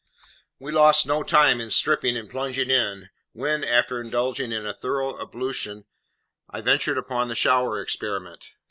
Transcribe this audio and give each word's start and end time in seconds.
We 0.57 0.71
lost 0.71 1.05
no 1.05 1.21
time 1.21 1.61
in 1.61 1.69
stripping 1.69 2.17
and 2.17 2.27
plunging 2.27 2.71
in, 2.71 3.09
when, 3.33 3.63
after 3.63 4.01
indulging 4.01 4.51
in 4.51 4.65
a 4.65 4.73
thorough 4.73 5.15
ablution, 5.21 5.85
I 6.49 6.61
ventured 6.61 6.97
upon 6.97 7.27
the 7.27 7.35
shower 7.35 7.79
experiment. 7.79 8.49